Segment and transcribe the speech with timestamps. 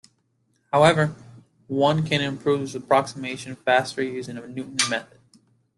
[0.73, 1.13] However,
[1.67, 5.19] one can improve this approximation faster using a Newton method.